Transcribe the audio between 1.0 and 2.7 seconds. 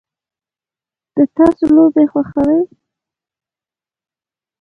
د تاسو لوبې خوښوئ؟